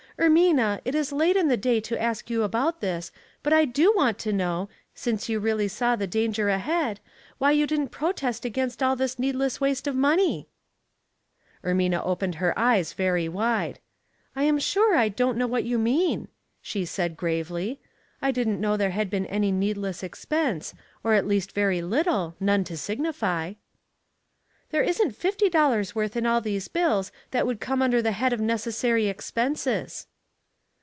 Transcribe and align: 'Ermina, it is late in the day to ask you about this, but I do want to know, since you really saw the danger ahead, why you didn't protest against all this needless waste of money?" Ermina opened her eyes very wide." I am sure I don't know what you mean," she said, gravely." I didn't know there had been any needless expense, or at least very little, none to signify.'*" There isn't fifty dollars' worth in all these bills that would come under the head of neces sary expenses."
'Ermina, 0.21 0.79
it 0.85 0.93
is 0.93 1.11
late 1.11 1.35
in 1.35 1.47
the 1.47 1.57
day 1.57 1.79
to 1.81 1.99
ask 1.99 2.29
you 2.29 2.43
about 2.43 2.79
this, 2.79 3.11
but 3.41 3.53
I 3.53 3.65
do 3.65 3.91
want 3.95 4.19
to 4.19 4.31
know, 4.31 4.69
since 4.93 5.29
you 5.29 5.39
really 5.39 5.67
saw 5.67 5.95
the 5.95 6.05
danger 6.05 6.47
ahead, 6.47 6.99
why 7.39 7.53
you 7.53 7.65
didn't 7.65 7.87
protest 7.89 8.45
against 8.45 8.83
all 8.83 8.95
this 8.95 9.17
needless 9.17 9.59
waste 9.59 9.87
of 9.87 9.95
money?" 9.95 10.47
Ermina 11.63 12.05
opened 12.05 12.35
her 12.35 12.53
eyes 12.59 12.93
very 12.93 13.27
wide." 13.27 13.79
I 14.35 14.43
am 14.43 14.59
sure 14.59 14.95
I 14.95 15.09
don't 15.09 15.37
know 15.39 15.47
what 15.47 15.63
you 15.63 15.79
mean," 15.79 16.27
she 16.61 16.85
said, 16.85 17.17
gravely." 17.17 17.79
I 18.21 18.29
didn't 18.29 18.61
know 18.61 18.77
there 18.77 18.91
had 18.91 19.09
been 19.09 19.25
any 19.25 19.51
needless 19.51 20.03
expense, 20.03 20.75
or 21.03 21.15
at 21.15 21.25
least 21.25 21.51
very 21.53 21.81
little, 21.81 22.35
none 22.39 22.63
to 22.65 22.77
signify.'*" 22.77 23.55
There 24.69 24.83
isn't 24.83 25.15
fifty 25.15 25.49
dollars' 25.49 25.95
worth 25.95 26.15
in 26.15 26.27
all 26.27 26.41
these 26.41 26.67
bills 26.67 27.11
that 27.31 27.47
would 27.47 27.59
come 27.59 27.81
under 27.81 28.03
the 28.03 28.13
head 28.13 28.33
of 28.33 28.39
neces 28.39 28.73
sary 28.75 29.07
expenses." 29.07 30.05